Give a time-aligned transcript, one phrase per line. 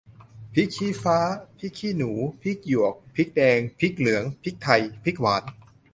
[0.53, 1.19] พริกชี้ฟ้า
[1.59, 2.11] พริกขี้หนู
[2.41, 5.43] พริกหยวก พริกแดง พริกเหลือง พริกไทย พริกหวาน